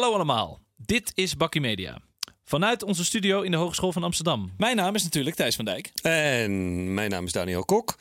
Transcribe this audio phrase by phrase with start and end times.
[0.00, 1.98] Hallo allemaal, dit is Bakkie Media.
[2.44, 4.52] Vanuit onze studio in de Hogeschool van Amsterdam.
[4.56, 5.92] Mijn naam is natuurlijk Thijs van Dijk.
[6.02, 7.98] En mijn naam is Daniel Kok.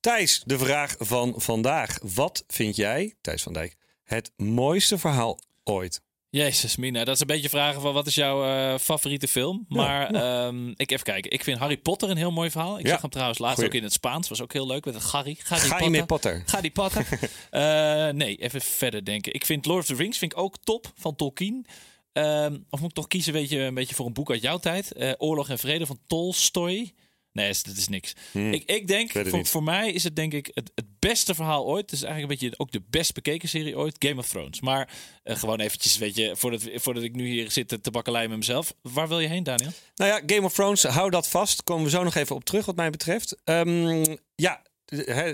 [0.00, 1.98] Thijs, de vraag van vandaag.
[2.14, 6.00] Wat vind jij, Thijs van Dijk, het mooiste verhaal ooit?
[6.30, 9.64] Jezus, Mina, dat is een beetje vragen van wat is jouw eh, favoriete film?
[9.68, 11.30] Maar ehm, ik even kijken.
[11.30, 12.78] Ik vind Harry Potter een heel mooi verhaal.
[12.78, 12.90] Ik Ja.
[12.92, 13.70] zag hem trouwens laatst Goeie.
[13.70, 14.28] ook in het Spaans.
[14.28, 15.36] Was ook heel leuk met het Harry.
[15.42, 16.42] Harry Ga met Potter?
[16.46, 17.06] Ga die Potter.
[17.50, 19.34] Eh, nee, even verder denken.
[19.34, 21.66] Ik vind Lord of the Rings vind ik ook top van Tolkien.
[22.12, 24.58] Ehm, of moet ik toch kiezen weet je, een beetje voor een boek uit jouw
[24.58, 24.92] tijd?
[24.92, 26.92] Eh, Oorlog en Vrede van Tolstoy.
[27.36, 28.12] Nee, dat is niks.
[28.52, 31.80] Ik, ik denk, voor, voor mij is het denk ik het, het beste verhaal ooit.
[31.90, 33.96] Het is eigenlijk een beetje ook de best bekeken serie ooit.
[33.98, 34.60] Game of Thrones.
[34.60, 34.88] Maar
[35.22, 38.74] eh, gewoon eventjes, weet je, voordat, voordat ik nu hier zit te bakkeleien met mezelf.
[38.82, 39.70] Waar wil je heen, Daniel?
[39.94, 41.62] Nou ja, Game of Thrones, hou dat vast.
[41.64, 43.36] Komen we zo nog even op terug, wat mij betreft.
[43.44, 44.62] Ehm, ja,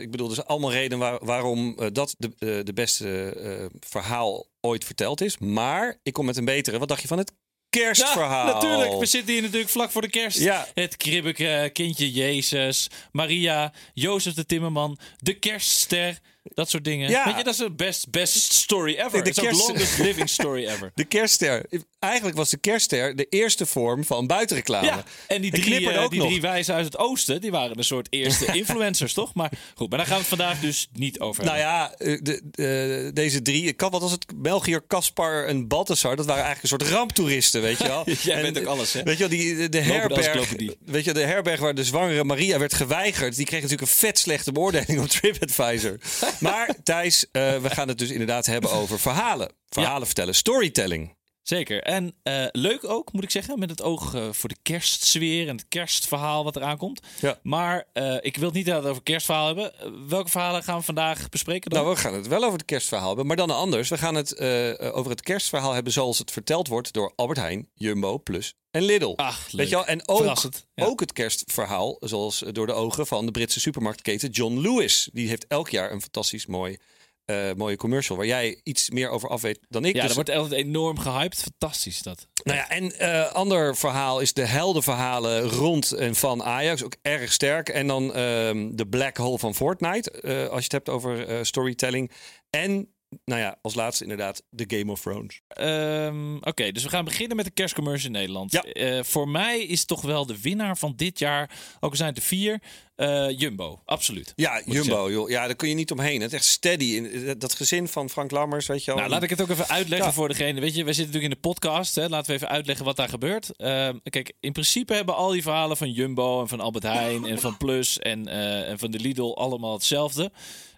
[0.00, 3.34] ik bedoel, er zijn allemaal redenen waar- waarom eh, dat de, eh, de beste
[3.80, 5.38] verhaal ooit verteld is.
[5.38, 6.78] Maar ik kom met een betere.
[6.78, 7.32] Wat dacht je van het
[7.80, 8.46] kerstverhaal?
[8.46, 8.98] Ja, natuurlijk.
[8.98, 10.38] We zitten hier natuurlijk vlak voor de kerst.
[10.38, 10.66] Ja.
[10.74, 16.18] Het kribbeke, kindje Jezus, Maria, Jozef de Timmerman, de kerstster.
[16.44, 17.10] Dat soort dingen.
[17.10, 17.24] Ja.
[17.24, 19.22] Weet je, dat is de best, best story ever.
[19.22, 20.90] De kerst- longest living story ever.
[20.94, 21.66] De kerstster.
[21.98, 24.86] Eigenlijk was de kerstster de eerste vorm van buitenreclame.
[24.86, 26.28] Ja, en die drie, eh, ook die nog.
[26.28, 29.34] drie wijzen uit het oosten, die waren een soort eerste influencers, toch?
[29.34, 31.74] Maar goed, maar daar gaan we het vandaag dus niet over Nou hebben.
[31.74, 34.26] ja, eh, de, de- deze drie, wat was het?
[34.36, 38.04] Belgiër, Caspar en Balthasar, dat waren eigenlijk een soort ramptoeristen, weet je wel.
[38.22, 39.02] Jij En, bent ook alles, hè?
[39.02, 40.50] Weet je wel, die, de, de herberg,
[40.84, 44.18] weet je, de herberg waar de zwangere Maria werd geweigerd, die kreeg natuurlijk een vet
[44.18, 45.98] slechte beoordeling op TripAdvisor.
[46.40, 49.52] Maar Thijs, eh, we gaan het dus inderdaad hebben over verhalen.
[49.68, 51.16] Verhalen vertellen, storytelling.
[51.42, 51.82] Zeker.
[51.82, 55.56] En eh, leuk ook, moet ik zeggen, met het oog eh, voor de kerstsfeer en
[55.56, 57.00] het kerstverhaal wat eraan komt.
[57.20, 57.38] Ja.
[57.42, 59.72] Maar eh, ik wil het niet over kerstverhaal hebben.
[60.08, 61.82] Welke verhalen gaan we vandaag bespreken dan?
[61.82, 63.88] Nou, we gaan het wel over het kerstverhaal hebben, maar dan anders.
[63.88, 64.40] We gaan het
[64.80, 69.12] over het kerstverhaal hebben zoals het verteld wordt door Albert Heijn, Jumbo, Plus en Lidl.
[69.16, 69.60] Ach, leuk.
[69.60, 69.86] Weet je wel?
[69.86, 70.42] En ook,
[70.74, 70.84] ja.
[70.84, 75.08] ook het kerstverhaal, zoals door de ogen van de Britse supermarktketen John Lewis.
[75.12, 76.76] Die heeft elk jaar een fantastisch mooi,
[77.24, 79.94] eh, mooie commercial waar jij iets meer over af weet dan ik.
[79.94, 81.42] ja, Dus- dat wordt altijd enorm gehyped.
[81.42, 82.26] Fantastisch dat.
[82.42, 86.84] nou ja, en eh ander verhaal is de heldenverhalen rond en van Ajax.
[86.84, 87.68] Ook erg sterk.
[87.68, 92.10] En dan ehm, de black hole van Fortnite, eh, als je het hebt over storytelling.
[92.50, 92.91] En,
[93.24, 95.40] nou ja, als laatste inderdaad de Game of Thrones.
[95.48, 98.52] Ehm, Oké, dus we gaan beginnen met de kerstcommercial in Nederland.
[98.52, 98.62] Ja.
[98.62, 101.50] Eh, voor mij is toch wel de winnaar van dit jaar,
[101.80, 102.62] ook al zijn het er vier,
[102.94, 103.82] eh, Jumbo.
[103.84, 104.32] Absoluut.
[104.36, 105.30] Ja, Jumbo, joh.
[105.30, 106.20] Ja, daar kun je niet omheen.
[106.20, 106.84] Het is echt steady.
[106.84, 108.96] In- Dat gezin van Frank Lammers, weet je wel.
[109.00, 110.12] Nou, laat ik het ook even uitleggen Ja.
[110.14, 110.60] voor degene.
[110.60, 111.94] Weet je, wij zitten natuurlijk in de podcast.
[111.94, 112.08] Hè?
[112.08, 113.56] Laten we even uitleggen wat daar gebeurt.
[113.56, 117.40] Ehm, kijk, in principe hebben al die verhalen van Jumbo en van Albert Heijn en
[117.40, 120.32] van Plus en, eh, en van de Lidl allemaal hetzelfde.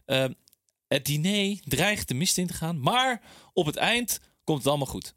[0.06, 0.32] Ehm,
[0.94, 3.22] het diner dreigt de mist in te gaan, maar
[3.52, 5.14] op het eind komt het allemaal goed.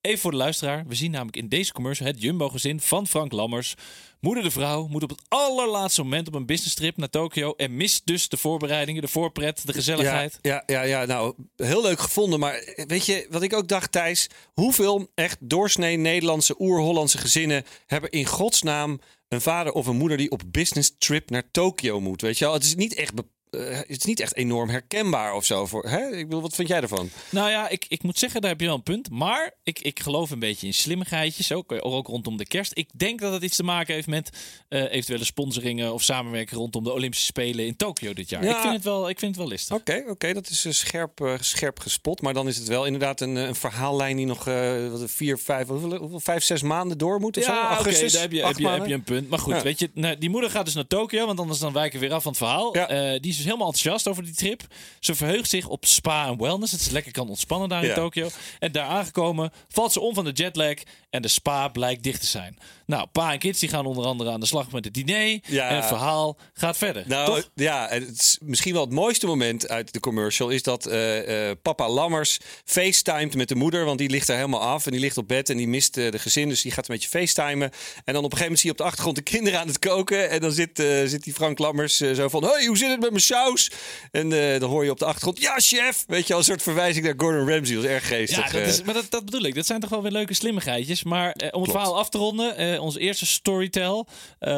[0.00, 0.84] Even voor de luisteraar.
[0.86, 3.74] We zien namelijk in deze commercial het Jumbo-gezin van Frank Lammers.
[4.20, 8.06] Moeder de vrouw moet op het allerlaatste moment op een businesstrip naar Tokio en mist
[8.06, 10.38] dus de voorbereidingen, de voorpret, de gezelligheid.
[10.42, 12.40] Ja, ja, ja, ja, nou, heel leuk gevonden.
[12.40, 14.26] Maar weet je, wat ik ook dacht, Thijs?
[14.52, 20.30] Hoeveel echt doorsnee Nederlandse, oer-Hollandse gezinnen hebben in godsnaam een vader of een moeder die
[20.30, 22.20] op business trip naar Tokio moet?
[22.20, 23.12] Weet je wel, het is niet echt,
[23.50, 25.66] eh, het is niet echt enorm herkenbaar of zo.
[25.66, 26.06] Voor, hè?
[26.16, 27.10] Ik bedoel, wat vind jij ervan?
[27.30, 29.10] Nou ja, ik, ik moet zeggen, daar heb je wel een punt.
[29.10, 32.70] Maar ik, ik geloof een beetje in slimmigheidjes, ook, ook rondom de kerst.
[32.74, 34.30] Ik denk dat het iets te maken heeft met
[34.68, 38.44] eh, eventuele sponsoringen of samenwerking rondom de Olympische Spelen in Tokio dit jaar.
[38.44, 38.54] Ja.
[38.54, 39.76] Ik, vind het wel, ik vind het wel listig.
[39.76, 42.20] Oké, oké, dat is eh, scherp, eh, scherp gespot.
[42.22, 44.74] Maar dan is het wel inderdaad een, eh, een verhaallijn die nog eh,
[45.04, 47.46] vier, vijf, hoeveel, hoeveel, vijf, zes maanden door moet of?
[47.46, 48.88] Ja, oké, daar heb je, heb, je, heb maanden?
[48.88, 49.28] je een punt.
[49.28, 49.62] Maar goed, Ja.
[49.62, 52.14] weet je, nou, die moeder gaat dus naar Tokio, want anders dan wijken we weer
[52.14, 52.76] af van het verhaal.
[52.76, 52.88] Ja.
[52.88, 54.62] Eh, die is dus helemaal enthousiast over die trip.
[55.00, 56.72] Ze verheugt zich op spa en wellness.
[56.72, 57.94] Dat ze lekker kan ontspannen daar in Ja.
[57.94, 58.28] Tokio.
[58.58, 60.74] En daar aangekomen valt ze om van de jetlag
[61.10, 62.58] en de spa blijkt dicht te zijn.
[62.86, 65.40] Nou, pa en kids die gaan onder andere aan de slag met het diner.
[65.46, 65.68] Ja.
[65.68, 67.04] En het verhaal gaat verder.
[67.06, 67.50] Nou toch?
[67.54, 71.50] ja, en het is misschien wel het mooiste moment uit de commercial is dat eh,
[71.50, 75.00] eh, papa Lammers facetimed met de moeder, want die ligt er helemaal af en die
[75.00, 77.70] ligt op bed en die mist eh, de gezin, dus die gaat een beetje facetimen.
[78.04, 79.78] En dan op een gegeven moment zie je op de achtergrond de kinderen aan het
[79.78, 83.10] koken en dan zit, zit die Frank Lammers zo van, hey, hoe zit het met
[83.10, 83.70] mijn saus?
[84.10, 86.62] En eh, dan hoor je op de achtergrond, ja chef, weet je al een soort
[86.62, 88.44] verwijzing naar Gordon Ramsay, dat is erg geestig.
[88.44, 88.68] Ja, dat eh.
[88.68, 89.54] is, maar dat, dat bedoel ik.
[89.54, 91.02] Dat zijn toch wel weer leuke slimmigheidjes.
[91.02, 94.04] Maar eh, om het verhaal af te ronden, onze eerste storytell.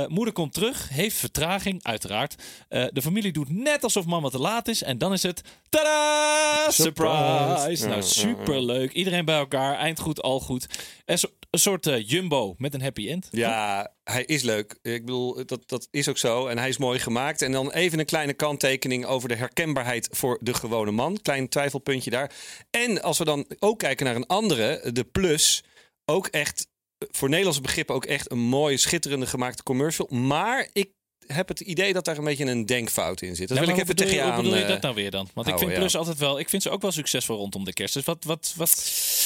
[0.08, 2.34] Moeder komt terug, heeft vertraging, uiteraard.
[2.68, 4.82] De familie doet net alsof mama te laat is.
[4.82, 7.54] En dan is het, tada, surprise.
[7.56, 7.88] Surprise.
[7.88, 8.92] Nou, superleuk.
[8.92, 10.66] Iedereen bij elkaar, eind goed, al goed.
[11.04, 13.28] En zo, een soort eh, jumbo met een happy end.
[13.30, 14.78] Ja, hij is leuk.
[14.82, 16.46] Ik bedoel, dat, dat is ook zo.
[16.46, 17.42] En hij is mooi gemaakt.
[17.42, 21.18] En dan even een kleine kanttekening over de herkenbaarheid voor de gewone man.
[21.22, 22.32] Klein twijfelpuntje daar.
[22.70, 25.62] En als we dan ook kijken naar een andere, de Plus,
[26.04, 26.66] ook echt
[26.98, 30.08] voor Nederlandse begrippen ook echt een mooie, schitterende gemaakte commercial.
[30.10, 30.90] Maar ik
[31.26, 33.48] heb het idee dat daar een beetje een denkfout in zit.
[33.48, 34.34] Dat Ja, wil ik even tegen je aan.
[34.34, 35.28] Hoe bedoel je eh, dat nou weer dan?
[35.34, 35.78] Want ik vind ja.
[35.78, 36.38] Plus altijd wel...
[36.38, 37.94] Ik vind ze ook wel succesvol rondom de kerst.
[37.94, 38.70] Dus wat, wat, wat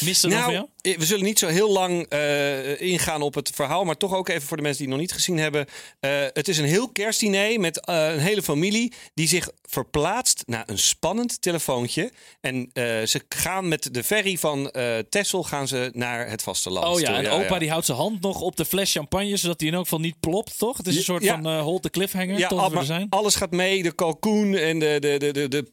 [0.01, 0.31] mist er?
[0.31, 4.29] Nou, we zullen niet zo heel lang eh, ingaan op het verhaal, maar toch ook
[4.29, 5.67] even voor de mensen die het nog niet gezien hebben.
[6.01, 10.63] Eh, het is een heel kerstdiner met eh, een hele familie die zich verplaatst naar
[10.67, 12.13] een spannend telefoontje.
[12.41, 16.87] En eh, ze gaan met de ferry van eh Texel gaan ze naar het vasteland.
[16.95, 17.17] Oh ja, toe.
[17.17, 19.37] en opa die houdt zijn hand nog op de fles champagne...
[19.37, 20.77] zodat hij in elk geval niet plopt, toch?
[20.77, 21.35] Het is een soort Ja.
[21.35, 23.07] van eh hold the cliffhanger, Ja, al- maar zijn.
[23.11, 23.83] alles gaat mee.
[23.83, 25.73] De kalkoen en de, de, de, de,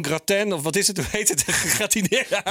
[0.00, 0.96] gratin, of wat is het?
[1.02, 1.46] Hoe heet het?
[1.46, 2.42] De gegratineerde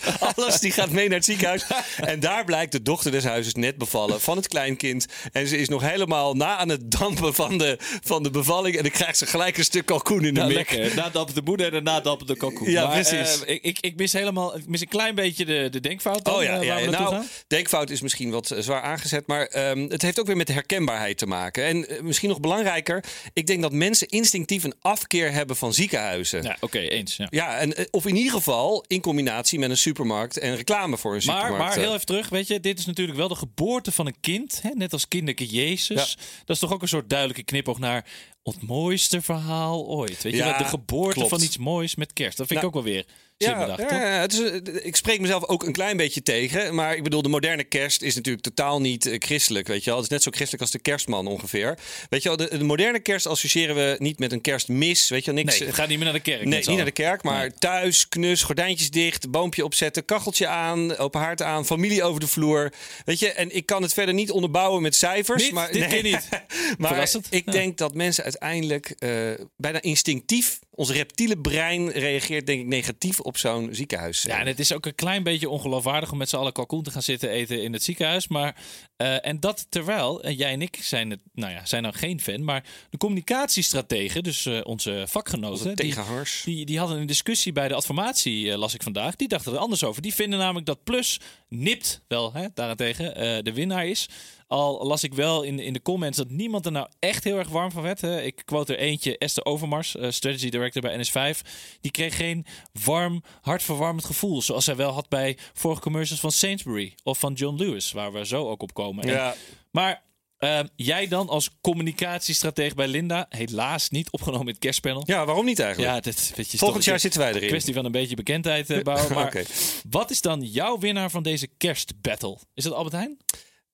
[0.36, 1.64] Alles die gaat mee naar het ziekenhuis.
[1.96, 5.06] En daar blijkt de dochter des huizes net bevallen van het kleinkind.
[5.32, 8.76] En ze is nog helemaal na aan het dampen van de, van de bevalling.
[8.76, 10.54] En dan krijgt ze gelijk een stuk kalkoen in de Ja, mik.
[10.56, 10.94] lekker.
[10.96, 12.70] Nadap de moeder en nadap de kalkoen.
[12.70, 13.44] Ja, maar, precies.
[13.44, 14.56] eh, ik, ik, ik mis helemaal...
[14.56, 17.26] Ik mis een klein beetje de, de denkfout dan, Oh ja, eh, ja nou, gaan.
[17.46, 20.52] denkfout is misschien wat eh, zwaar aangezet, maar ehm, het heeft ook weer met de
[20.52, 21.64] herkenbaarheid te maken.
[21.64, 26.42] En misschien nog belangrijker, ik denk dat mensen instinctief een afkeer hebben van ziekenhuizen.
[26.42, 27.16] Ja, oké, eens.
[27.16, 27.26] Ja.
[27.30, 31.22] Ja, en, of in ieder geval in combinatie met een supermarkt en reclame voor een
[31.26, 31.58] Maar, supermarkt.
[31.58, 31.82] maar eh.
[31.82, 34.62] heel even terug, weet je, dit is natuurlijk wel de geboorte van een kind.
[34.62, 34.70] Hè?
[34.74, 36.16] Net als kinderke Jezus.
[36.44, 38.06] Dat is toch ook een soort duidelijke knipoog naar
[38.42, 40.22] het mooiste verhaal ooit.
[40.22, 41.28] Weet je, Ja, de geboorte klopt.
[41.28, 42.36] van iets moois met kerst.
[42.36, 43.06] Dat vind ik Nou, ook wel weer
[43.42, 44.56] ja, ja, het is, eh,
[44.86, 46.74] ik spreek mezelf ook een klein beetje tegen.
[46.74, 49.66] Maar ik bedoel, de moderne kerst is natuurlijk totaal niet eh, christelijk.
[49.66, 49.94] Weet je wel?
[49.98, 51.78] Het is net zo christelijk als de kerstman ongeveer.
[52.08, 55.08] Weet je wel, de, de moderne kerst associëren we niet met een kerstmis.
[55.08, 55.58] Weet je wel, niks.
[55.58, 56.44] Nee, ga niet meer naar de kerk.
[56.44, 57.52] Nee, niet naar de kerk, maar Nee.
[57.58, 62.72] thuis, knus, gordijntjes dicht, boompje opzetten, kacheltje aan, open haard aan, familie over de vloer.
[63.04, 65.42] Weet je, en ik kan het verder niet onderbouwen met cijfers.
[65.42, 65.52] Niet?
[65.52, 66.28] maar, Dit keer niet.
[66.78, 67.52] maar ik Ja.
[67.52, 69.10] denk dat mensen uiteindelijk eh,
[69.56, 74.22] bijna instinctief, ons reptiele brein reageert denk ik negatief op zo'n ziekenhuis.
[74.22, 76.90] Ja, en het is ook een klein beetje ongeloofwaardig om met z'n allen kalkoen te
[76.90, 78.28] gaan zitten eten in het ziekenhuis.
[78.28, 78.56] Maar,
[78.96, 82.20] eh, en dat terwijl, en jij en ik zijn, het, nou ja, zijn dan geen
[82.20, 86.42] fan, maar de communicatiestrategen, dus eh, onze vakgenoten, tegenhangers.
[86.44, 89.16] die, die hadden een discussie bij de adformatie, eh, las ik vandaag.
[89.16, 90.02] Die dachten er anders over.
[90.02, 94.08] Die vinden namelijk dat Plus nipt wel, hè, daarentegen, eh, de winnaar is.
[94.52, 97.48] Al las ik wel in, in de comments dat niemand er nou echt heel erg
[97.48, 98.00] warm van werd.
[98.00, 98.22] Hè.
[98.22, 101.40] Ik quote er eentje, Esther Overmars, eh, strategy director bij NS5.
[101.80, 102.46] Die kreeg geen
[102.84, 104.42] warm, hartverwarmend gevoel.
[104.42, 107.92] Zoals zij wel had bij vorige commercials van Sainsbury of van John Lewis.
[107.92, 109.04] Waar we zo ook op komen.
[109.04, 109.34] En- Ja.
[109.70, 110.02] maar
[110.36, 115.02] eh, jij dan als communicatiestratege bij Linda, helaas niet opgenomen in het kerstpanel.
[115.06, 116.04] Ja, waarom niet eigenlijk?
[116.04, 117.48] Ja, weet je, Volgend jaar een zitten wij erin.
[117.48, 119.12] kwestie van een beetje bekendheid eh, bouwen.
[119.14, 119.42] Maar
[119.90, 122.36] wat is dan jouw winnaar van deze kerstbattle?
[122.54, 123.18] Is dat Albert Heijn?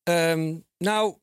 [0.09, 1.17] Ehm, nou,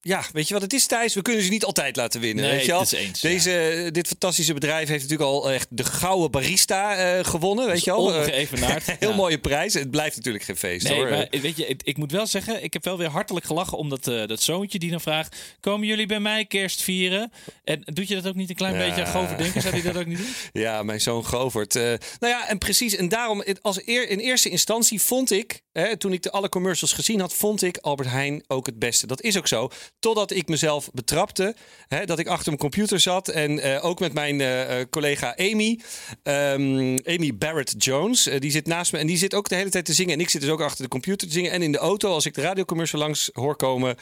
[0.00, 1.14] ja, weet je wat het is, Thijs?
[1.14, 2.44] We kunnen ze niet altijd laten winnen.
[2.44, 2.80] Nee, weet je wel?
[2.80, 7.24] het is eens, Deze, Dit fantastische bedrijf heeft natuurlijk al echt de gouden barista eh,
[7.24, 8.12] gewonnen, weet je wel?
[8.14, 8.84] Eh, Ongeëvenaard.
[8.98, 9.14] Heel Ja.
[9.16, 9.74] mooie prijs.
[9.74, 11.10] Het blijft natuurlijk geen feest, Nee, hoor.
[11.10, 14.06] maar weet je, ik, ik moet wel zeggen, ik heb wel weer hartelijk gelachen omdat
[14.08, 17.32] eh, dat zoontje die dan vraagt: komen jullie bij mij kerst vieren?
[17.64, 18.86] En doet je dat ook niet een klein Ja.
[18.86, 19.62] beetje aan Gover denken?
[19.62, 20.34] Zou hij dat ook niet doen?
[20.62, 21.76] Ja, mijn zoon Govert.
[21.76, 21.98] Eh, nou
[22.32, 22.96] ja, en precies.
[22.96, 26.92] En daarom, als eer, in eerste instantie vond ik, hè, toen ik de alle commercials
[26.92, 29.06] gezien had, vond ik Albert Heijn ook het beste.
[29.06, 29.70] Dat is ook zo.
[29.98, 31.54] Totdat ik mezelf betrapte,
[31.88, 35.36] hè, dat ik achter mijn computer zat en eh, ook met mijn eh, eh, collega
[35.36, 35.80] Amy,
[36.22, 39.84] ehm, Amy Barrett Jones, die zit naast me en die zit ook de hele tijd
[39.84, 40.14] te zingen.
[40.14, 41.50] En ik zit dus ook achter de computer te zingen.
[41.50, 43.96] En in de auto, als ik de radiocommercial langs hoor komen.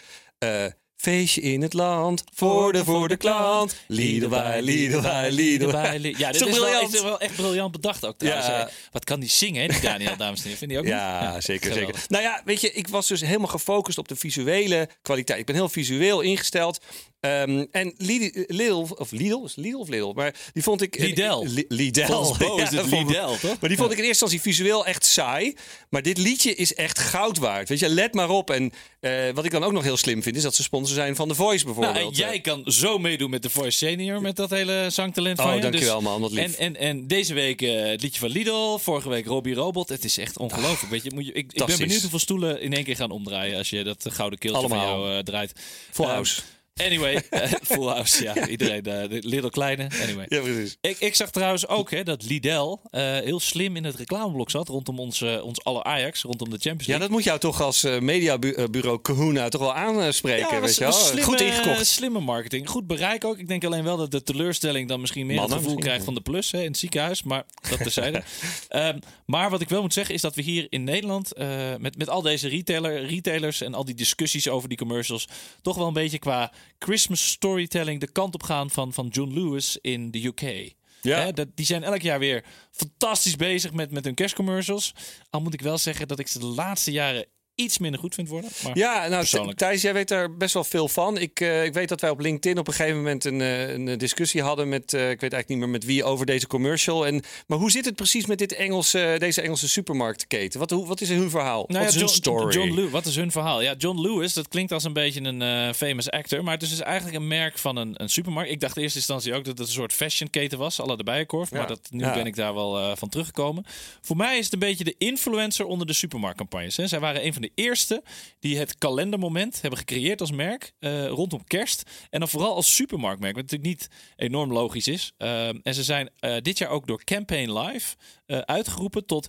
[1.00, 3.76] Feestje in het land, voor de, voor de klant.
[3.86, 5.30] Liederwaai, liederwaai.
[5.32, 6.14] Liederwaai.
[6.18, 8.46] Ja, dit is wel, is wel echt briljant bedacht ook trouwens.
[8.46, 8.70] Ja.
[8.92, 10.58] Wat kan die zingen, hè, die Daniel, dames en heren?
[10.58, 11.44] Vind je ook Ja, niet?
[11.44, 11.96] zeker, geweldig.
[11.96, 12.10] zeker.
[12.10, 15.38] Nou ja, weet je, ik was dus helemaal gefocust op de visuele kwaliteit.
[15.40, 16.78] Ik ben heel visueel ingesteld.
[17.20, 20.12] Ehm, en Lidl, of Lidl, is Lidl of Lidl?
[20.14, 20.98] Maar die vond ik...
[20.98, 21.42] Lidl.
[21.46, 22.04] Li- Lidl.
[22.32, 23.60] Volgens is het Lidl, toch?
[23.60, 25.56] Maar die vond ik in eerste instantie visueel echt saai.
[25.90, 27.68] Maar dit liedje is echt goud waard.
[27.68, 28.50] Weet je, let maar op.
[28.50, 31.16] En eh, wat ik dan ook nog heel slim vind, is dat ze sponsor zijn
[31.16, 31.94] van The Voice bijvoorbeeld.
[31.96, 35.44] Nou, en jij kan zo meedoen met de Voice Senior met dat hele zangtalent Oh,
[35.44, 35.60] van je.
[35.60, 36.44] dankjewel, man, wat lief.
[36.44, 39.88] En, en, en deze week eh, het liedje van Lidl, vorige week Robbie Robot.
[39.88, 40.90] Het is echt ongelooflijk.
[40.92, 43.58] Weet je, moet je, ik, ik ben benieuwd hoeveel stoelen in één keer gaan omdraaien
[43.58, 45.00] als je dat gouden keeltje van Allemaal.
[45.04, 45.52] jou eh, draait.
[45.90, 46.40] Full Ehm, house.
[46.74, 48.46] Anyway, eh, full house, ja.
[48.46, 49.88] Iedereen, de Lidl kleine.
[50.02, 50.26] Anyway.
[50.28, 50.76] Ja, precies.
[50.80, 54.68] Ik, ik zag trouwens ook hè, dat Lidl eh, heel slim in het reclameblok zat
[54.68, 57.06] rondom ons, ons aller Ajax, rondom de Champions Ja, League.
[57.06, 60.92] dat moet jou toch als mediabureau Kahuna toch wel aanspreken, Ja, weet je wel?
[60.92, 61.86] slimme, Goed ingekocht.
[61.86, 62.68] Slimme marketing.
[62.68, 63.38] Goed bereik ook.
[63.38, 66.14] Ik denk alleen wel dat de teleurstelling dan misschien meer Mannen het gevoel krijgt van
[66.14, 67.22] de plus hè, in het ziekenhuis.
[67.22, 68.22] Maar dat terzijde.
[68.68, 71.32] Ehm maar wat ik wel moet zeggen is dat we hier in Nederland
[71.78, 75.28] met, met al deze retailer, retailers en al die discussies over die commercials
[75.62, 79.78] toch wel een beetje qua Christmas storytelling de kant op gaan van, van John Lewis
[79.80, 80.74] in de UK.
[81.02, 81.18] Ja.
[81.18, 84.94] Hè, dat, die zijn elk jaar weer fantastisch bezig met, met hun kerstcommercials.
[85.30, 87.26] Al moet ik wel zeggen dat ik ze de laatste jaren
[87.60, 88.50] iets minder goed vind worden.
[88.64, 89.54] Maar Ja, nou.
[89.54, 91.18] Thijs, jij weet daar best wel veel van.
[91.18, 93.98] Ik, eh, ik weet dat wij op LinkedIn op een gegeven moment een, eh, een
[93.98, 97.06] discussie hadden met, eh, ik weet eigenlijk niet meer met wie, over deze commercial.
[97.06, 100.58] En, maar hoe zit het precies met dit Engelse, deze Engelse supermarktketen?
[100.60, 101.64] Wat, hoe, wat is hun verhaal?
[101.66, 102.54] Nou wat ja, is hun John, story?
[102.54, 103.62] John Lewis, wat is hun verhaal?
[103.62, 106.44] Ja, John Lewis, dat klinkt als een beetje een eh, famous actor.
[106.44, 108.50] Maar het is dus eigenlijk een merk van een, een supermarkt.
[108.50, 111.50] Ik dacht in eerste instantie ook dat het een soort fashionketen was, alle de Bijenkorf.
[111.50, 111.66] Maar Ja.
[111.66, 112.14] dat, nu Ja.
[112.14, 113.64] ben ik daar wel van teruggekomen.
[114.00, 116.76] Voor mij is het een beetje de influencer onder de supermarktcampagnes.
[116.76, 116.86] Hè.
[116.86, 118.02] Zij waren een van de eerste
[118.38, 121.82] die het kalendermoment hebben gecreëerd als merk eh, rondom kerst.
[122.10, 125.12] En dan vooral als supermarktmerk, wat natuurlijk niet enorm logisch is.
[125.16, 127.96] Eh, en ze zijn eh, dit jaar ook door Campaign Live
[128.44, 129.28] uitgeroepen tot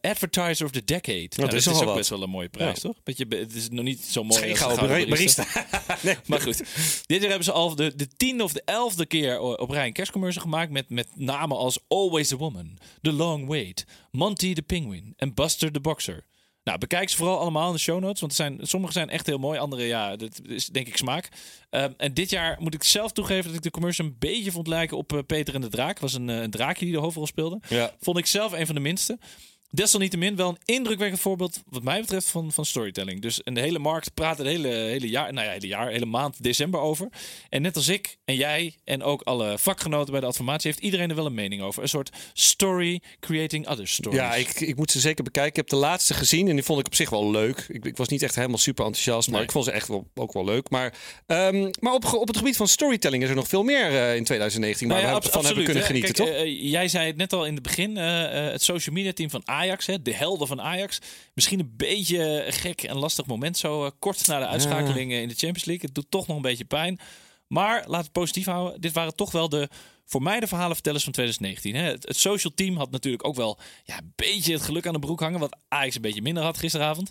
[0.00, 1.28] Advertiser of the Decade.
[1.28, 1.94] Dat dat is is ook wat.
[1.94, 2.88] best wel een mooie prijs, Ja.
[2.88, 3.02] toch?
[3.02, 5.44] Beetje, be- het is nog niet zo mooi Geen gouden barista.
[6.02, 6.16] nee.
[6.26, 6.56] maar goed,
[7.06, 9.92] dit jaar hebben ze al de, de tiende of de elfde keer op rij een
[9.92, 15.12] kerstcommercial gemaakt met, met namen als Always a Woman, The Long Wait, Monty the Penguin
[15.16, 16.24] en Buster the Boxer.
[16.64, 19.26] Nou, bekijk ze vooral allemaal in de show notes, want er zijn, sommige zijn echt
[19.26, 21.28] heel mooi, andere ja, dat is denk ik smaak.
[21.70, 24.66] Ehm, en dit jaar moet ik zelf toegeven dat ik de commercial een beetje vond
[24.66, 25.88] lijken op eh, Peter en de Draak.
[25.88, 27.60] Het was een, eh, een draakje die de hoofdrol speelde.
[27.68, 27.92] Ja.
[28.00, 29.18] Vond ik zelf een van de minste.
[29.74, 33.20] Desalniettemin wel een indrukwekkend voorbeeld, wat mij betreft, van, van storytelling.
[33.22, 36.42] Dus de hele markt praat het hele, hele jaar, nou ja, hele jaar, hele maand
[36.42, 37.08] december over.
[37.48, 41.08] En net als ik en jij en ook alle vakgenoten bij de adformatie, heeft iedereen
[41.10, 41.82] er wel een mening over.
[41.82, 44.20] Een soort story creating other stories.
[44.20, 45.50] Ja, ik, ik moet ze zeker bekijken.
[45.50, 47.64] Ik heb de laatste gezien en die vond ik op zich wel leuk.
[47.68, 49.44] Ik, ik was niet echt helemaal super enthousiast, maar Nee.
[49.46, 50.70] ik vond ze echt wel, ook wel leuk.
[50.70, 50.94] Maar,
[51.26, 54.24] ehm, maar op, op het gebied van storytelling is er nog veel meer eh, in
[54.24, 56.36] 2019 waar Nou ja, we van hebben kunnen genieten, Kijk, toch?
[56.36, 59.30] eh, jij zei het net al in het begin, eh, eh, het social media team
[59.30, 60.98] van Ajax, hè, de helden van Ajax.
[61.34, 65.28] Misschien een beetje gek en lastig moment zo eh, kort na de uitschakeling eh, in
[65.28, 65.84] de Champions League.
[65.86, 66.98] Het doet toch nog een beetje pijn.
[67.46, 68.80] Maar laat het positief houden.
[68.80, 69.68] Dit waren toch wel de,
[70.04, 71.74] voor mij de verhalenvertellers van 2019.
[71.84, 71.90] Hè.
[71.90, 74.98] Het, het social team had natuurlijk ook wel ja, een beetje het geluk aan de
[74.98, 75.40] broek hangen.
[75.40, 77.10] Wat Ajax een beetje minder had gisteravond.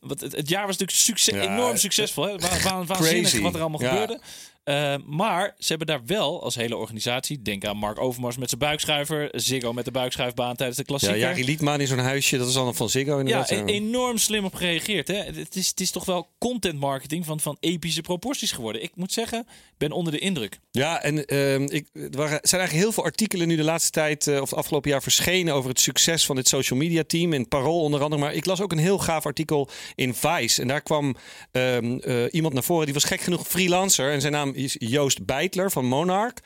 [0.00, 2.24] Wat het, het jaar was natuurlijk succes, Ja, enorm succesvol.
[2.24, 2.38] Hè.
[2.38, 3.42] Wa- wa- waanzinnig crazy.
[3.42, 3.88] wat er allemaal Ja.
[3.90, 4.20] gebeurde.
[4.64, 8.60] Uh, maar ze hebben daar wel als hele organisatie, denk aan Mark Overmars met zijn
[8.60, 11.28] buikschuiver, Ziggo met de buikschuifbaan tijdens de Ja, klassieker.
[11.28, 13.50] Jari Liedman in zo'n huisje, dat is allemaal van Ziggo Ja, inderdaad.
[13.50, 15.08] e- enorm slim op gereageerd.
[15.08, 15.14] Hè?
[15.14, 18.82] Het, is, het is toch wel content marketing van, van epische proporties geworden.
[18.82, 20.58] Ik moet zeggen, ik ben onder de indruk.
[20.70, 24.26] Ja, en ehm, ik, er waren, zijn eigenlijk heel veel artikelen nu de laatste tijd
[24.26, 27.32] eh, of het afgelopen jaar verschenen over het succes van dit social media team.
[27.32, 28.22] In Parool onder andere.
[28.22, 30.60] Maar ik las ook een heel gaaf artikel in Vice.
[30.62, 31.16] En daar kwam
[31.52, 34.12] ehm, eh, iemand naar voren die was gek genoeg freelancer.
[34.12, 36.38] En zijn naam is Joost Beitler van Monarch.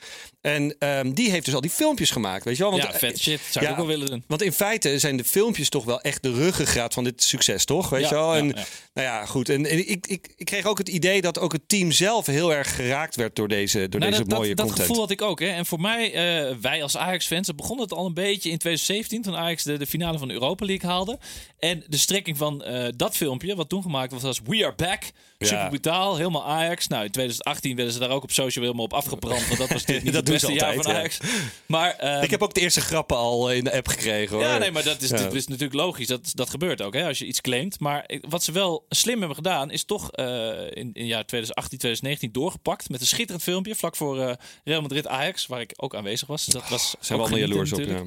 [0.47, 2.45] En ehm, die heeft dus al die filmpjes gemaakt.
[2.45, 2.73] Weet je wel?
[2.73, 3.41] Want, ja, vet shit.
[3.51, 4.25] Zou ja, ik ook wel willen doen.
[4.27, 7.89] Want in feite zijn de filmpjes toch wel echt de ruggengraat van dit succes, toch?
[7.89, 8.35] Weet Ja, je wel?
[8.35, 8.55] En, ja.
[8.95, 9.49] Nou ja, goed.
[9.49, 12.55] En, en ik, ik, ik kreeg ook het idee dat ook het team zelf heel
[12.55, 14.87] erg geraakt werd door deze, door Nou, deze dat, mooie dat, dat content.
[14.87, 15.41] gevoel had ik ook.
[15.41, 15.47] Hè.
[15.49, 19.23] En voor mij, eh, wij als Ajax-fans, dat begon het al een beetje in 2017...
[19.23, 21.19] toen Ajax de, de finale van de Europa League haalde.
[21.59, 25.03] En de strekking van eh, dat filmpje, wat toen gemaakt was, was We Are Back.
[25.39, 26.87] Super brutaal, helemaal Ajax.
[26.87, 29.47] Nou, in 2018 werden ze daar ook op social helemaal op afgebrand.
[29.47, 30.99] Want dat was natuurlijk niet Dat beste ze jaar altijd, van ja.
[30.99, 31.19] Ajax.
[31.67, 34.45] Maar, ehm, Ik heb ook de eerste grappen al in de app gekregen hoor.
[34.45, 35.17] Ja, nee, maar dat is, Ja.
[35.17, 36.07] dat is natuurlijk logisch.
[36.07, 37.81] Dat, dat gebeurt ook, hè, als je iets claimt.
[37.81, 40.27] Maar wat ze wel slim hebben gedaan, is toch eh,
[40.71, 42.89] in, in jaar 2018, 2019 doorgepakt.
[42.89, 46.45] Met een schitterend filmpje, vlak voor eh, Real Madrid-Ajax, waar ik ook aanwezig was.
[46.45, 47.81] Dus dat was Zijn we allemaal jaloers op.
[47.81, 48.03] Ja.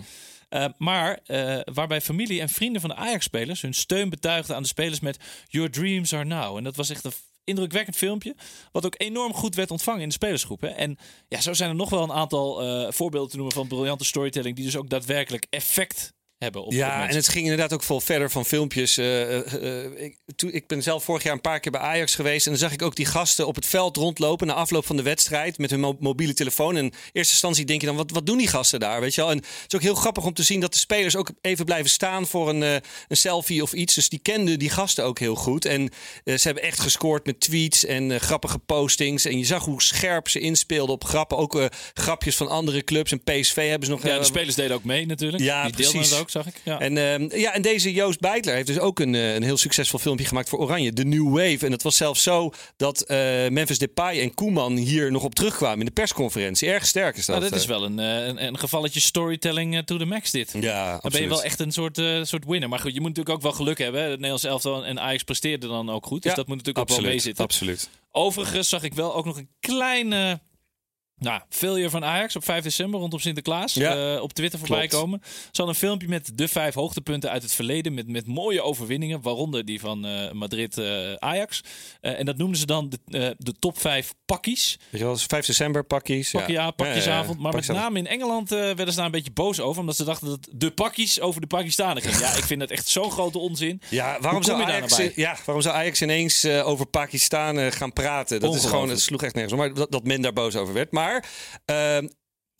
[0.49, 4.67] Eh, maar eh, waarbij familie en vrienden van de Ajax-spelers hun steun betuigden aan de
[4.67, 5.17] spelers met
[5.47, 6.57] Your Dreams Are Now.
[6.57, 7.11] En dat was echt een
[7.49, 8.35] indrukwekkend filmpje,
[8.71, 10.61] wat ook enorm goed werd ontvangen in de spelersgroep.
[10.61, 10.67] Hè.
[10.67, 14.05] En ja, zo zijn er nog wel een aantal eh, voorbeelden te noemen van briljante
[14.05, 17.99] storytelling die dus ook daadwerkelijk effect hebben op Ja, en het ging inderdaad ook veel
[18.01, 18.97] verder van filmpjes.
[18.97, 20.17] Eh, eh, eh, ik,
[20.51, 22.45] ik ben zelf vorig jaar een paar keer bij Ajax geweest.
[22.45, 25.01] En dan zag ik ook die gasten op het veld rondlopen na afloop van de
[25.03, 26.75] wedstrijd met hun mo- mobiele telefoon.
[26.77, 29.01] En in eerste instantie denk je dan, wat, wat doen die gasten daar?
[29.01, 29.29] Weet je wel?
[29.31, 31.89] En het is ook heel grappig om te zien dat de spelers ook even blijven
[31.89, 33.93] staan voor een, een selfie of iets.
[33.93, 35.65] Dus die kenden die gasten ook heel goed.
[35.65, 35.89] En
[36.25, 39.25] ze hebben echt gescoord met tweets en grappige postings.
[39.25, 41.37] En je zag hoe scherp ze inspeelden op grappen.
[41.37, 43.11] Ook grapjes van andere clubs.
[43.11, 44.03] En PSV hebben ze nog...
[44.03, 45.43] Ja, de spelers deden ook mee natuurlijk.
[45.43, 46.09] Ja, Die precies.
[46.09, 46.61] het ook, zag ik.
[46.63, 46.79] Ja.
[46.79, 49.99] En, ehm, ja, en deze Joost Beitler heeft dus ook een, eh, een heel succesvol
[49.99, 50.93] filmpje gemaakt voor Oranje.
[50.93, 51.65] De New Wave.
[51.65, 53.17] En het was zelfs zo dat eh,
[53.49, 56.69] Memphis Depay en Koeman hier nog op terugkwamen in de persconferentie.
[56.69, 57.39] Erg sterk is dat.
[57.39, 57.69] Nou, dat is eh.
[57.69, 60.53] wel een, een, een gevalletje storytelling to the max dit.
[60.59, 62.69] Ja, Dan ben je wel echt een soort, soort winner.
[62.69, 64.01] Maar goed, je moet natuurlijk ook wel geluk hebben.
[64.01, 66.21] Het Nederlands elftal en Ajax presteerde dan ook goed.
[66.21, 67.43] Dus Ja, dat moet natuurlijk ook wel absoluut, meezitten.
[67.43, 67.89] Absoluut.
[68.11, 70.39] Overigens zag ik wel ook nog een kleine
[71.19, 73.73] Nou, failure van Ajax op 5 december rondom Sinterklaas.
[73.73, 75.03] Ja, eh, op Twitter voorbij klopt.
[75.03, 75.19] komen.
[75.23, 77.93] Ze hadden een filmpje met de vijf hoogtepunten uit het verleden.
[77.93, 79.21] Met, met mooie overwinningen.
[79.21, 81.61] Waaronder die van eh, Madrid-Ajax.
[82.01, 84.79] en dat noemden ze dan de, eh, de top 5 pakkies.
[84.89, 86.31] Weet je wel, 5 december pakjes.
[86.31, 87.39] Pakkie, ja, pakjesavond.
[87.39, 89.81] maar met name in Engeland eh, werden ze daar een beetje boos over.
[89.81, 92.19] Omdat ze dachten dat de pakkies over de Pakistanen ging.
[92.19, 93.81] Ja, ik vind dat echt zo'n grote onzin.
[93.89, 97.93] Ja, waarom zou, Ajax, nou ja, waarom zou Ajax ineens eh, over Pakistan eh, gaan
[97.93, 98.39] praten?
[98.39, 99.59] Dat is gewoon, het sloeg echt nergens op.
[99.59, 100.91] Maar dat, dat men daar boos over werd.
[100.91, 101.08] Maar
[101.67, 102.09] ehm,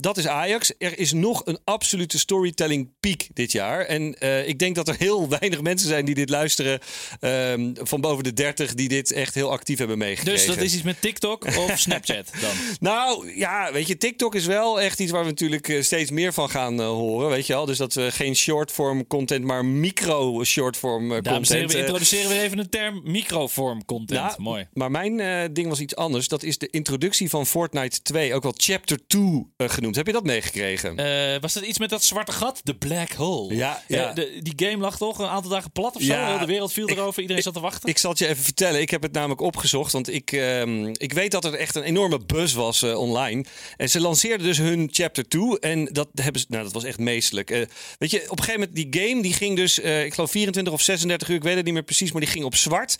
[0.01, 0.74] dat is Ajax.
[0.77, 3.86] Er is nog een absolute storytelling piek dit jaar.
[3.86, 6.79] En eh, ik denk dat er heel weinig mensen zijn die dit luisteren
[7.20, 10.48] ehm, van boven de 30 die dit echt heel actief hebben meegekregen.
[10.48, 12.51] Dus dat is iets met TikTok of Snapchat dan?
[12.79, 16.34] Nou ja, weet je, TikTok is wel echt iets waar we natuurlijk eh, steeds meer
[16.34, 17.29] van gaan eh, horen.
[17.29, 17.65] Weet je wel?
[17.65, 21.72] Dus dat we geen shortform content, maar micro shortform eh, Dames content.
[21.72, 24.20] we introduceren weer even een term microform content.
[24.20, 24.68] nou, Mooi.
[24.74, 26.27] Maar mijn ding was iets anders.
[26.27, 29.96] Dat is de introductie van Fortnite 2, ook wel Chapter 2 eh, genoemd.
[29.96, 30.98] Heb je dat meegekregen?
[31.34, 32.60] Eh, was dat iets met dat zwarte gat?
[32.63, 33.55] De black hole.
[33.55, 34.10] Ja, ja.
[34.10, 36.13] Eh, de, die game lag toch een aantal dagen plat of zo?
[36.13, 37.22] Ja, de wereld viel ik- erover.
[37.22, 37.89] Iedereen zat te wachten.
[37.89, 38.81] Ik zal het je even vertellen.
[38.81, 39.91] Ik heb het namelijk opgezocht.
[39.91, 43.46] Want ik, ehm, ik weet dat er echt een enorme buzz was eh, online.
[43.77, 45.60] En ze lanceerden dus hun chapter 2.
[45.60, 46.48] En dat hebben ze.
[46.50, 47.50] Nou, dat was echt meestelijk.
[47.98, 49.79] Weet je, op een gegeven moment, die game die ging dus.
[49.79, 51.36] ik geloof 24 of 36 uur.
[51.36, 52.12] Ik weet het niet meer precies.
[52.12, 52.96] Maar die ging op zwart.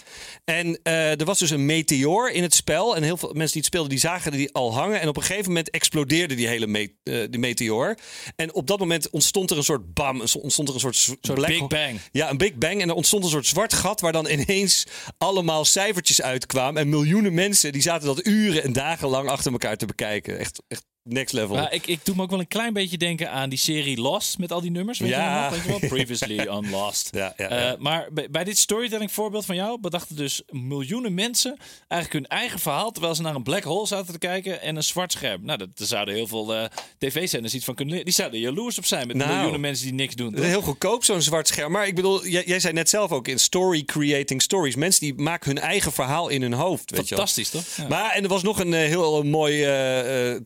[0.46, 2.96] En er was dus een meteoor in het spel.
[2.96, 5.02] En heel veel mensen die het speelden, die zagen die al hangen.
[5.02, 6.68] En op een gegeven moment explodeerde die hele
[7.04, 7.96] me- eh, die meteoor.
[8.36, 10.22] En op dat moment ontstond er een soort bam.
[10.42, 12.00] Ontstond er een soort, black Big Bang.
[12.12, 12.82] ja, een Big Bang.
[12.82, 14.86] En er ontstond een soort zwart gat waar dan ineens
[15.18, 16.82] allemaal cijfertjes uitkwamen.
[16.82, 20.40] En miljoenen mensen die zaten dat uren en dagen lang achter elkaar te bekijken.
[20.40, 21.68] Echt, echt next level.
[21.72, 24.52] Ik, ik doe me ook wel een klein beetje denken aan die serie Lost met
[24.52, 25.00] al die nummers.
[25.00, 25.36] Weet Ja.
[25.36, 25.50] je nog?
[25.66, 25.90] Weet je wel?
[25.98, 27.10] Previously on Lost.
[27.12, 27.76] Ja, ja, ja.
[27.80, 32.60] maar bij, bij dit storytelling voorbeeld van jou bedachten dus miljoenen mensen eigenlijk hun eigen
[32.60, 35.46] verhaal terwijl ze naar een black hole zaten te kijken en een zwart scherm.
[35.46, 36.66] Nou, dat, daar zouden heel veel eh,
[36.98, 38.10] tv-zenders iets van kunnen leren.
[38.10, 39.32] Die zouden jaloers op zijn met Nou.
[39.34, 40.38] miljoenen mensen die niks doen.
[40.44, 41.72] Heel goedkoop, zo'n zwart scherm.
[41.72, 44.76] Maar ik bedoel, jij, jij zei net zelf ook in story creating stories.
[44.76, 46.92] Mensen die maken hun eigen verhaal in hun hoofd.
[46.92, 47.16] Weet je.
[47.16, 47.64] Fantastisch, toch?
[47.78, 47.88] Ja.
[47.88, 50.42] Maar, en er was nog een eh, heel mooie eh,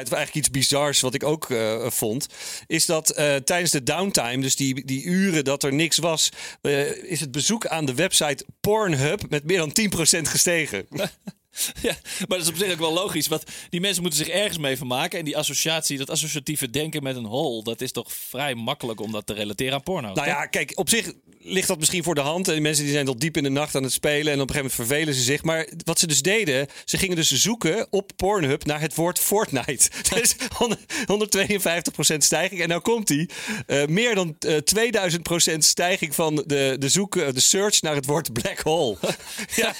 [0.00, 2.26] toevalligheid, of eigenlijk iets bizars wat ik ook eh, vond.
[2.66, 6.28] Is dat eh, tijdens de downtime, dus die, die uren dat er niks was,
[6.62, 10.86] eh, is het bezoek aan de website Pornhub met meer dan 10% gestegen.
[11.82, 11.96] Ja,
[12.28, 13.28] maar dat is op zich ook wel logisch.
[13.28, 15.18] Want die mensen moeten zich ergens mee vermaken.
[15.18, 19.12] En die associatie, dat associatieve denken met een hol, dat is toch vrij makkelijk om
[19.12, 20.00] dat te relateren aan porno.
[20.00, 20.26] Nou toch?
[20.26, 22.48] ja, kijk, op zich ligt dat misschien voor de hand.
[22.48, 24.32] En mensen die zijn tot diep in de nacht aan het spelen.
[24.32, 25.42] En op een gegeven moment vervelen ze zich.
[25.42, 29.88] Maar wat ze dus deden, ze gingen dus zoeken op Pornhub naar het woord Fortnite.
[30.14, 30.36] Dus
[32.14, 32.60] 152% stijging.
[32.60, 33.28] En nou komt die.
[33.66, 34.56] eh, meer dan eh
[35.54, 38.96] 2000% stijging van de, de, zoek, eh, de search naar het woord black hole.
[39.56, 39.74] Ja,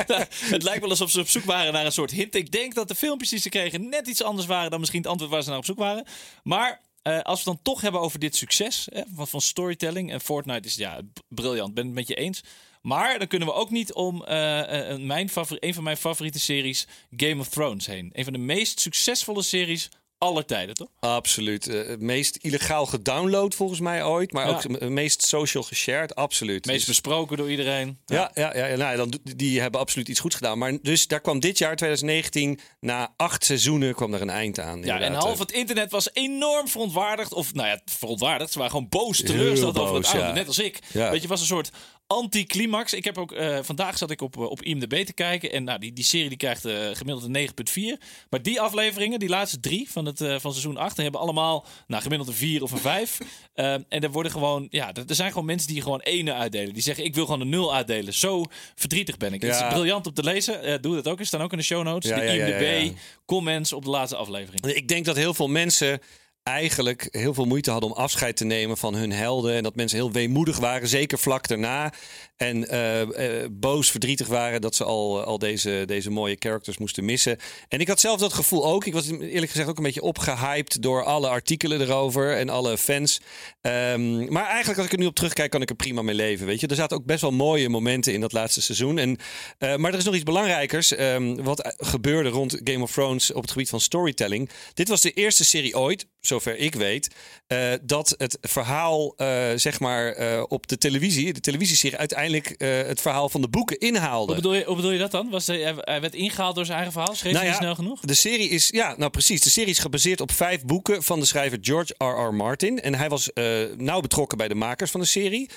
[0.50, 2.34] het lijkt wel alsof ze op zoek waren naar een soort hint.
[2.34, 5.10] Ik denk dat de filmpjes die ze kregen net iets anders waren dan misschien het
[5.10, 6.06] antwoord waar ze naar op zoek waren.
[6.42, 10.12] Maar eh, als we dan toch hebben over dit succes hè, van, van storytelling.
[10.12, 12.42] En Fortnite is ja, briljant, ben het met je eens.
[12.82, 16.86] Maar dan kunnen we ook niet om eh, eh, mijn een van mijn favoriete series,
[17.16, 18.10] Game of Thrones, heen.
[18.12, 19.88] Een van de meest succesvolle series
[20.20, 20.88] aller tijden, toch?
[21.00, 21.66] Absoluut.
[21.68, 24.32] Eh, het meest illegaal gedownload volgens mij ooit.
[24.32, 24.52] Maar Ja.
[24.52, 26.14] ook het meest social geshared.
[26.14, 26.66] Absoluut.
[26.66, 27.98] Meest Dus- besproken door iedereen.
[28.06, 30.58] Ja, ja, ja, ja nou, dan, die hebben absoluut iets goed gedaan.
[30.58, 34.82] Maar dus daar kwam dit jaar, 2019, na acht seizoenen, kwam er een eind aan.
[34.82, 37.32] Ja, en half het internet was enorm verontwaardigd.
[37.32, 38.52] Of nou ja, verontwaardigd.
[38.52, 40.32] Ze waren gewoon boos, teleurgesteld over het oude.
[40.32, 40.78] Net als ik.
[40.92, 41.10] Ja.
[41.10, 41.70] Weet je, was een soort
[42.10, 42.94] anticlimax.
[42.94, 45.52] Ik heb ook, eh, vandaag zat ik op, eh, op IMDb te kijken.
[45.52, 47.98] En nou, die, die serie die krijgt eh, gemiddeld een 9,4.
[48.30, 52.02] Maar die afleveringen, die laatste drie van, het, van seizoen 8, die hebben allemaal nou,
[52.02, 53.18] gemiddeld een 4 of een 5.
[53.54, 56.72] Eh, en er worden gewoon, ja, er er zijn gewoon mensen die gewoon ene uitdelen.
[56.72, 58.14] Die zeggen, ik wil gewoon een 0 uitdelen.
[58.14, 58.44] Zo
[58.74, 59.42] verdrietig ben ik.
[59.42, 60.82] Het is briljant om te lezen.
[60.82, 61.18] Doe dat ook.
[61.18, 62.10] Er staan ook in de show notes.
[62.10, 62.96] Ja, de ja, IMDb
[63.26, 64.66] comments op de laatste aflevering.
[64.66, 66.00] Ik denk dat heel veel mensen
[66.50, 69.54] eigenlijk heel veel moeite hadden om afscheid te nemen van hun helden.
[69.54, 71.92] En dat mensen heel weemoedig waren, zeker vlak daarna.
[72.36, 73.00] En eh,
[73.42, 77.38] eh, boos, verdrietig waren dat ze al, al deze, deze mooie characters moesten missen.
[77.68, 78.86] En ik had zelf dat gevoel ook.
[78.86, 83.20] Ik was eerlijk gezegd ook een beetje opgehyped door alle artikelen erover en alle fans.
[83.60, 86.46] Ehm, maar eigenlijk als ik er nu op terugkijk, kan ik er prima mee leven.
[86.46, 86.66] Weet je?
[86.66, 88.98] Er zaten ook best wel mooie momenten in dat laatste seizoen.
[88.98, 89.16] En,
[89.58, 90.94] eh, maar er is nog iets belangrijkers.
[90.94, 94.50] ehm, wat gebeurde rond Game of Thrones op het gebied van storytelling.
[94.74, 97.08] Dit was de eerste serie ooit, zover zover ik weet,
[97.46, 102.54] eh, dat het verhaal, eh, zeg maar, eh, op de televisie, de televisieserie, uiteindelijk
[102.86, 104.26] het verhaal van de boeken inhaalde.
[104.32, 105.30] Hoe bedoel, je, hoe bedoel je dat dan?
[105.30, 107.14] Was hij- hij werd ingehaald door zijn eigen verhaal?
[107.14, 108.00] Schreef Nou hij ja, snel genoeg?
[108.00, 109.40] De serie is, ja, nou precies.
[109.40, 112.34] De serie is gebaseerd op vijf boeken van de schrijver George R.R.
[112.34, 112.80] Martin.
[112.80, 113.30] En hij was
[113.76, 115.48] nauw betrokken bij de makers van de serie.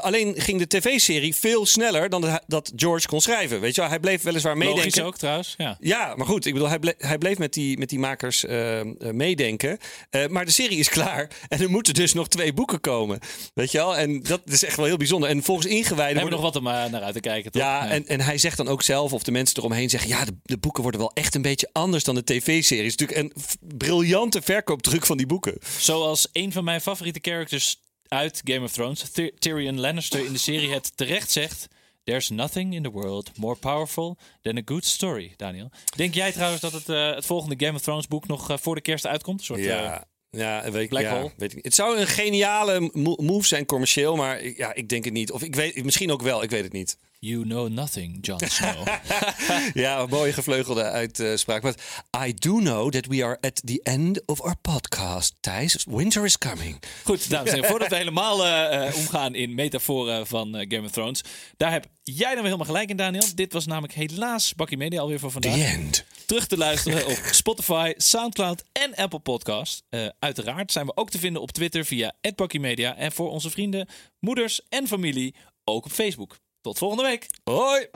[0.00, 3.60] Alleen ging de tv-serie veel sneller dan dat- dat George kon schrijven.
[3.60, 4.84] Weet je wel, hij bleef weliswaar meedenken.
[4.84, 5.76] Logisch ook trouwens, ja.
[5.80, 8.44] Ja, maar goed, ik bedoel, hij, ble- hij bleef met die, met die makers
[8.98, 9.78] meedenken.
[10.12, 13.18] Eh, maar de serie is klaar en er moeten dus nog twee boeken komen.
[13.54, 13.96] Weet je wel?
[13.96, 15.28] En dat is echt wel heel bijzonder.
[15.28, 16.16] En volgens ingewijden...
[16.16, 17.62] Hebben we nog wat om eh, naar uit te kijken, toch?
[17.62, 20.08] ja, en, en hij zegt dan ook zelf, of de mensen eromheen zeggen...
[20.10, 22.84] ja, de, de boeken worden wel echt een beetje anders dan de tv-serie.
[22.84, 23.42] Het is natuurlijk een
[23.78, 25.58] briljante verkoopdruk van die boeken.
[25.78, 30.38] Zoals een van mijn favoriete characters uit Game of Thrones, Ty- Tyrion Lannister in de
[30.38, 31.68] serie het terecht zegt...
[32.04, 35.70] There's nothing in the world more powerful than a good story, Daniel.
[35.96, 38.74] Denk jij trouwens dat het, eh, het volgende Game of Thrones boek nog eh, voor
[38.74, 39.38] de kerst uitkomt?
[39.38, 41.32] Een soort, eh, Ja, ja, weet, ik, Black ja, Hole?
[41.36, 41.64] weet ik niet.
[41.64, 45.30] Het zou een geniale mo- move zijn commercieel, maar ja, ik denk het niet.
[45.32, 46.98] Of ik weet, misschien ook wel, ik weet het niet.
[47.22, 48.86] You know nothing, Jon Snow.
[49.74, 51.62] Ja, een mooie gevleugelde uitspraak.
[51.62, 51.74] Maar
[52.26, 55.34] I do know that we are at the end of our podcast.
[55.40, 56.82] Thijs, winter is coming.
[57.04, 60.90] Goed, dames en heren, voordat we helemaal eh, omgaan in metaforen van eh, Game of
[60.90, 61.24] Thrones.
[61.56, 63.24] Daar heb jij dan weer helemaal gelijk in, Daniel.
[63.34, 65.54] Dit was namelijk helaas Bakkie Media alweer voor vandaag.
[65.54, 66.04] The end.
[66.26, 69.82] Terug te luisteren op Spotify, Soundcloud en Apple Podcast.
[69.88, 72.96] Eh, uiteraard zijn we ook te vinden op Twitter via Bakkie Media.
[72.96, 76.36] En voor onze vrienden, moeders en familie ook op Facebook.
[76.62, 77.26] Tot volgende week.
[77.44, 77.88] Hoi!